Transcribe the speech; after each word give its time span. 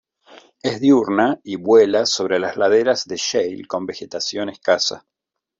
Es 0.63 0.79
diurna 0.81 1.39
y 1.43 1.57
vuela 1.57 2.07
sobre 2.07 2.39
laderas 2.39 3.05
de 3.05 3.17
shale 3.17 3.67
con 3.67 3.85
vegetación 3.85 4.49
escasa. 4.49 5.05